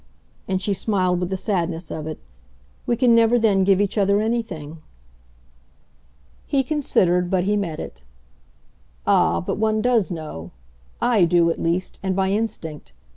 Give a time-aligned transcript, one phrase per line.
[0.47, 2.17] And she smiled with the sadness of it.
[2.87, 4.81] "We can never then give each other anything."
[6.47, 8.01] He considered, but he met it.
[9.05, 10.49] "Ah, but one does know.
[11.03, 12.93] I do, at least and by instinct.